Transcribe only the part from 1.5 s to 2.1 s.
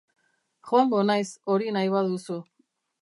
hori nahi